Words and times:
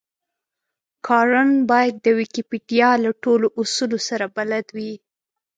کارن 1.07 1.49
بايد 1.69 1.95
د 2.05 2.07
ويکيپېډيا 2.17 2.89
له 3.03 3.11
ټولو 3.23 3.47
اصولو 3.61 3.97
سره 4.07 4.25
بلد 4.35 4.65
وي. 4.77 4.93